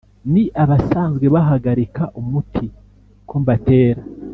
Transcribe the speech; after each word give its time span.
Ni 0.31 0.43
abasanzwe 0.63 1.25
bahagarika 1.35 2.03
umuti 2.19 2.65
ko 3.29 3.35
mbatera, 3.41 4.01